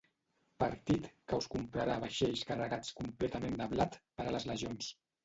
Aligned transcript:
Partit 0.61 1.09
que 1.31 1.37
us 1.41 1.47
comprarà 1.55 1.97
vaixells 2.03 2.41
carregats 2.53 2.89
completament 3.03 3.59
de 3.61 3.69
blat 3.75 3.99
per 4.21 4.27
a 4.31 4.35
les 4.39 4.49
legions. 4.55 4.91